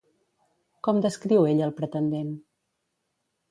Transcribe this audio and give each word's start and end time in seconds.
Com 0.87 1.01
descriu 1.05 1.45
ell 1.51 1.63
al 1.67 1.75
pretendent? 1.83 2.35